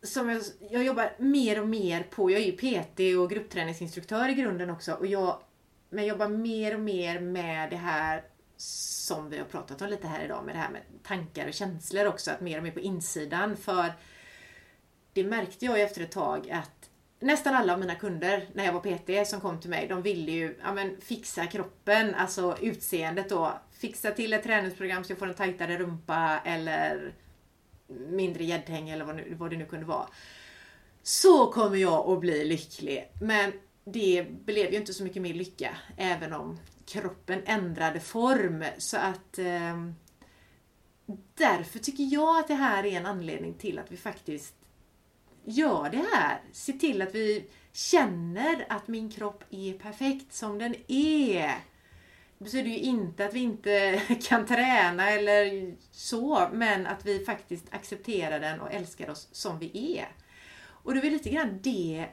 som 0.04 0.30
jag, 0.30 0.42
jag 0.70 0.84
jobbar 0.84 1.16
mer 1.18 1.62
och 1.62 1.68
mer 1.68 2.04
på, 2.04 2.32
jag 2.32 2.42
är 2.42 2.46
ju 2.46 2.52
PT 2.52 3.20
och 3.20 3.30
gruppträningsinstruktör 3.30 4.30
i 4.30 4.34
grunden 4.34 4.70
också 4.70 4.94
och 4.94 5.08
jag 5.08 5.40
men 5.90 6.06
jobbar 6.06 6.28
mer 6.28 6.74
och 6.74 6.80
mer 6.80 7.20
med 7.20 7.70
det 7.70 7.76
här 7.76 8.24
som 8.58 9.30
vi 9.30 9.38
har 9.38 9.46
pratat 9.46 9.82
om 9.82 9.90
lite 9.90 10.08
här 10.08 10.26
idag, 10.26 10.46
med 10.46 10.56
det 10.56 10.60
här 10.60 10.70
med 10.70 10.82
tankar 11.04 11.48
och 11.48 11.54
känslor 11.54 12.06
också, 12.06 12.32
att 12.32 12.42
mer 12.42 12.58
och 12.58 12.64
mer 12.64 12.72
på 12.72 12.80
insidan. 12.80 13.58
För 13.58 13.94
det 15.14 15.24
märkte 15.24 15.66
jag 15.66 15.78
ju 15.78 15.84
efter 15.84 16.02
ett 16.02 16.12
tag 16.12 16.50
att 16.52 16.90
nästan 17.20 17.56
alla 17.56 17.74
av 17.74 17.80
mina 17.80 17.96
kunder 17.96 18.50
när 18.54 18.66
jag 18.66 18.74
var 18.74 18.80
PT 18.82 19.30
som 19.30 19.42
kom 19.42 19.60
till 19.60 19.70
mig, 19.70 19.88
de 19.88 20.02
ville 20.02 20.32
ju 20.32 20.58
ja, 20.64 20.74
men, 20.74 21.02
fixa 21.02 21.46
kroppen, 21.46 22.16
alltså 22.16 22.58
utseendet 22.62 23.30
då. 23.30 23.60
Fixa 23.72 24.12
till 24.12 24.34
ett 24.34 24.44
träningsprogram 24.44 25.04
så 25.04 25.12
jag 25.12 25.20
får 25.20 25.28
en 25.28 25.34
tajtare 25.34 25.78
rumpa 25.78 26.40
eller 26.46 27.14
mindre 27.90 28.44
gäddhäng 28.44 28.90
eller 28.90 29.06
vad, 29.06 29.16
nu, 29.16 29.36
vad 29.40 29.50
det 29.50 29.58
nu 29.58 29.66
kunde 29.66 29.86
vara. 29.86 30.08
Så 31.04 31.52
kommer 31.52 31.78
jag 31.78 32.10
att 32.10 32.20
bli 32.20 32.46
lycklig. 32.46 33.12
Men 33.22 33.52
det 33.84 34.28
blev 34.46 34.72
ju 34.72 34.78
inte 34.78 34.94
så 34.94 35.04
mycket 35.04 35.22
mer 35.22 35.34
lycka, 35.34 35.78
även 35.98 36.34
om 36.34 36.60
kroppen 36.86 37.42
ändrade 37.46 38.00
form. 38.00 38.66
Så 38.78 38.98
att 38.98 39.40
eh, 39.40 39.90
därför 41.34 41.80
tycker 41.80 42.04
jag 42.04 42.40
att 42.40 42.48
det 42.48 42.54
här 42.54 42.86
är 42.86 42.98
en 42.98 43.06
anledning 43.06 43.54
till 43.54 43.80
att 43.80 43.92
vi 43.92 43.98
faktiskt 43.98 44.56
gör 45.46 45.90
det 45.90 46.06
här. 46.14 46.42
Se 46.52 46.74
till 46.74 47.02
att 47.02 47.16
vi 47.16 47.46
känner 47.72 48.66
att 48.70 48.88
min 48.88 49.12
kropp 49.12 49.44
är 49.50 49.74
perfekt 49.74 50.34
som 50.34 50.58
den 50.58 50.76
är. 50.88 51.56
Det 52.40 52.44
betyder 52.44 52.70
ju 52.70 52.78
inte 52.78 53.26
att 53.26 53.34
vi 53.34 53.40
inte 53.40 54.02
kan 54.30 54.46
träna 54.46 55.10
eller 55.10 55.76
så, 55.92 56.50
men 56.54 56.88
att 56.88 57.06
vi 57.06 57.26
faktiskt 57.26 57.66
accepterar 57.72 58.40
den 58.40 58.62
och 58.62 58.72
älskar 58.72 59.10
oss 59.10 59.30
som 59.32 59.60
vi 59.60 59.98
är. 59.98 60.08
Och 60.62 60.94
det 60.94 61.08
är 61.08 61.12
lite 61.12 61.30
grann 61.30 61.60
det 61.62 62.08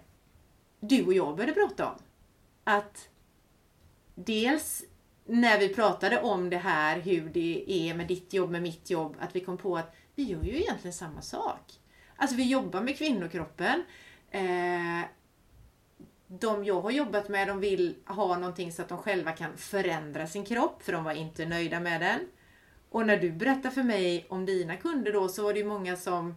du 0.80 1.04
och 1.04 1.12
jag 1.12 1.36
började 1.36 1.52
prata 1.52 1.90
om. 1.90 1.98
Att 2.64 3.08
dels 4.14 4.84
när 5.24 5.58
vi 5.58 5.74
pratade 5.74 6.22
om 6.22 6.50
det 6.50 6.56
här, 6.56 7.00
hur 7.00 7.28
det 7.28 7.64
är 7.68 7.94
med 7.94 8.06
ditt 8.06 8.32
jobb, 8.32 8.50
med 8.50 8.62
mitt 8.62 8.90
jobb, 8.90 9.16
att 9.20 9.36
vi 9.36 9.40
kom 9.40 9.58
på 9.58 9.76
att 9.76 9.94
vi 10.14 10.22
gör 10.22 10.42
ju 10.42 10.60
egentligen 10.60 10.94
samma 10.94 11.22
sak. 11.22 11.80
Alltså 12.16 12.36
vi 12.36 12.50
jobbar 12.50 12.80
med 12.80 12.98
kvinnokroppen. 12.98 13.82
Eh, 14.30 15.00
de 16.28 16.64
jag 16.64 16.80
har 16.80 16.90
jobbat 16.90 17.28
med, 17.28 17.48
de 17.48 17.60
vill 17.60 17.96
ha 18.06 18.38
någonting 18.38 18.72
så 18.72 18.82
att 18.82 18.88
de 18.88 18.98
själva 18.98 19.32
kan 19.32 19.56
förändra 19.56 20.26
sin 20.26 20.44
kropp, 20.44 20.82
för 20.82 20.92
de 20.92 21.04
var 21.04 21.12
inte 21.12 21.46
nöjda 21.46 21.80
med 21.80 22.00
den. 22.00 22.20
Och 22.90 23.06
när 23.06 23.16
du 23.16 23.32
berättar 23.32 23.70
för 23.70 23.82
mig 23.82 24.26
om 24.28 24.46
dina 24.46 24.76
kunder 24.76 25.12
då, 25.12 25.28
så 25.28 25.42
var 25.42 25.52
det 25.52 25.58
ju 25.58 25.66
många 25.66 25.96
som 25.96 26.34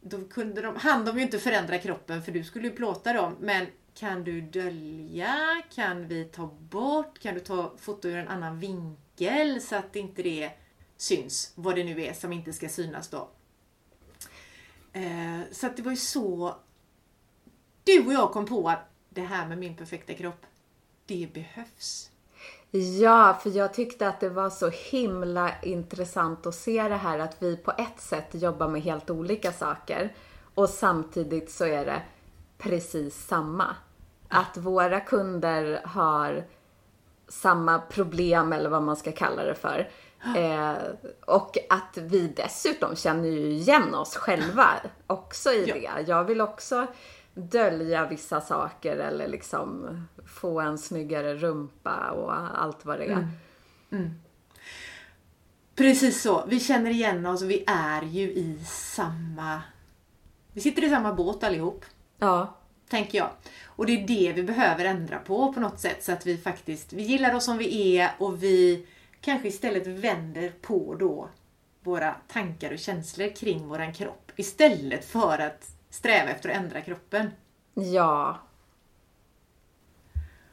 då 0.00 0.24
kunde 0.24 0.62
de, 0.62 0.76
hann 0.76 1.04
de 1.04 1.16
ju 1.16 1.22
inte 1.22 1.38
förändra 1.38 1.78
kroppen 1.78 2.22
för 2.22 2.32
du 2.32 2.44
skulle 2.44 2.68
ju 2.68 2.74
plåta 2.74 3.12
dem. 3.12 3.36
Men 3.40 3.66
kan 3.94 4.24
du 4.24 4.40
dölja? 4.40 5.62
Kan 5.74 6.08
vi 6.08 6.24
ta 6.24 6.46
bort? 6.46 7.18
Kan 7.18 7.34
du 7.34 7.40
ta 7.40 7.72
foto 7.78 8.08
ur 8.08 8.16
en 8.16 8.28
annan 8.28 8.60
vinkel 8.60 9.60
så 9.60 9.76
att 9.76 9.96
inte 9.96 10.22
det 10.22 10.50
syns? 10.96 11.52
Vad 11.54 11.74
det 11.74 11.84
nu 11.84 12.04
är 12.04 12.12
som 12.12 12.32
inte 12.32 12.52
ska 12.52 12.68
synas 12.68 13.08
då. 13.08 13.30
Eh, 14.92 15.40
så 15.52 15.66
att 15.66 15.76
det 15.76 15.82
var 15.82 15.90
ju 15.90 15.96
så 15.96 16.56
du 17.84 18.06
och 18.06 18.12
jag 18.12 18.32
kom 18.32 18.46
på 18.46 18.68
att 18.68 18.93
det 19.14 19.20
här 19.20 19.48
med 19.48 19.58
min 19.58 19.76
perfekta 19.76 20.14
kropp, 20.14 20.46
det 21.06 21.28
behövs. 21.34 22.10
Ja, 23.00 23.38
för 23.42 23.50
jag 23.50 23.74
tyckte 23.74 24.08
att 24.08 24.20
det 24.20 24.28
var 24.28 24.50
så 24.50 24.68
himla 24.68 25.50
intressant 25.62 26.46
att 26.46 26.54
se 26.54 26.82
det 26.88 26.96
här 26.96 27.18
att 27.18 27.42
vi 27.42 27.56
på 27.56 27.70
ett 27.70 28.00
sätt 28.00 28.28
jobbar 28.32 28.68
med 28.68 28.82
helt 28.82 29.10
olika 29.10 29.52
saker 29.52 30.14
och 30.54 30.68
samtidigt 30.68 31.50
så 31.50 31.64
är 31.64 31.86
det 31.86 32.02
precis 32.58 33.26
samma. 33.26 33.76
Att 34.28 34.56
våra 34.56 35.00
kunder 35.00 35.80
har 35.84 36.44
samma 37.28 37.78
problem 37.78 38.52
eller 38.52 38.70
vad 38.70 38.82
man 38.82 38.96
ska 38.96 39.12
kalla 39.12 39.44
det 39.44 39.54
för. 39.54 39.88
Eh, 40.36 40.74
och 41.26 41.56
att 41.68 41.96
vi 41.96 42.28
dessutom 42.28 42.96
känner 42.96 43.28
ju 43.28 43.50
igen 43.50 43.94
oss 43.94 44.16
själva 44.16 44.68
också 45.06 45.52
i 45.52 45.66
det. 45.66 46.04
Jag 46.06 46.24
vill 46.24 46.40
också 46.40 46.86
dölja 47.34 48.06
vissa 48.06 48.40
saker 48.40 48.96
eller 48.96 49.28
liksom 49.28 50.00
få 50.26 50.60
en 50.60 50.78
snyggare 50.78 51.34
rumpa 51.34 52.10
och 52.10 52.58
allt 52.58 52.84
vad 52.84 52.98
det 52.98 53.04
är. 53.04 53.12
Mm. 53.12 53.28
Mm. 53.92 54.10
Precis 55.74 56.22
så. 56.22 56.44
Vi 56.46 56.60
känner 56.60 56.90
igen 56.90 57.26
oss 57.26 57.42
och 57.42 57.50
vi 57.50 57.64
är 57.66 58.02
ju 58.02 58.32
i 58.32 58.58
samma... 58.68 59.62
Vi 60.52 60.60
sitter 60.60 60.84
i 60.84 60.90
samma 60.90 61.12
båt 61.12 61.44
allihop. 61.44 61.84
Ja. 62.18 62.56
Tänker 62.88 63.18
jag. 63.18 63.30
Och 63.66 63.86
det 63.86 63.92
är 63.92 64.06
det 64.06 64.32
vi 64.32 64.42
behöver 64.42 64.84
ändra 64.84 65.18
på 65.18 65.52
på 65.52 65.60
något 65.60 65.80
sätt 65.80 66.04
så 66.04 66.12
att 66.12 66.26
vi 66.26 66.38
faktiskt, 66.38 66.92
vi 66.92 67.02
gillar 67.02 67.34
oss 67.34 67.44
som 67.44 67.58
vi 67.58 67.96
är 67.96 68.10
och 68.18 68.42
vi 68.42 68.86
kanske 69.20 69.48
istället 69.48 69.86
vänder 69.86 70.52
på 70.62 70.94
då 70.94 71.28
våra 71.82 72.14
tankar 72.28 72.72
och 72.72 72.78
känslor 72.78 73.36
kring 73.36 73.68
våran 73.68 73.94
kropp 73.94 74.32
istället 74.36 75.04
för 75.04 75.38
att 75.38 75.73
sträva 75.94 76.30
efter 76.30 76.48
att 76.48 76.56
ändra 76.56 76.80
kroppen. 76.80 77.30
Ja. 77.74 78.38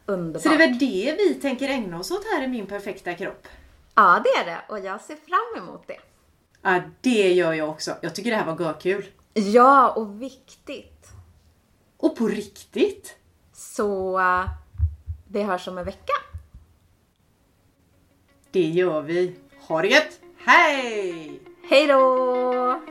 Underbart. 0.06 0.41
Så 0.41 0.49
det 0.49 0.56
är 0.56 0.67
väl 0.67 0.77
det 0.77 1.15
vi 1.17 1.34
tänker 1.34 1.69
ägna 1.69 1.99
oss 1.99 2.12
åt 2.12 2.25
här 2.25 2.43
i 2.43 2.47
Min 2.47 2.65
perfekta 2.67 3.13
kropp. 3.13 3.47
Ja, 3.95 4.23
det 4.23 4.30
är 4.30 4.45
det. 4.45 4.62
Och 4.69 4.80
jag 4.80 5.01
ser 5.01 5.15
fram 5.15 5.63
emot 5.63 5.88
det. 5.88 5.99
Ja, 6.62 6.82
det 7.01 7.34
gör 7.34 7.54
jag 7.54 7.69
också. 7.69 7.95
Jag 8.01 8.15
tycker 8.15 8.32
det 8.32 8.38
här 8.38 8.45
var 8.45 8.62
görkul. 8.62 9.06
Ja, 9.34 9.91
och 9.91 10.21
viktigt. 10.21 11.08
Och 11.97 12.15
på 12.15 12.27
riktigt. 12.27 13.15
Så 13.54 14.19
uh, 14.19 14.49
vi 15.27 15.41
hörs 15.43 15.67
om 15.67 15.77
en 15.77 15.86
vecka. 15.86 16.13
Det 18.51 18.69
gör 18.69 19.01
vi. 19.01 19.36
Ha 19.67 19.82
det 19.82 19.88
gött! 19.88 20.19
Hej! 20.38 21.39
Hej 21.69 21.88
då! 21.88 22.90